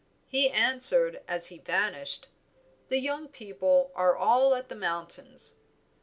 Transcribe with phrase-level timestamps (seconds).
[0.25, 2.27] He answered, as he vanished,
[2.89, 5.57] 'The young people are all at the mountains.'